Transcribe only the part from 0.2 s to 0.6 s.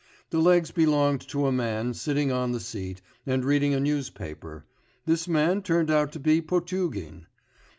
The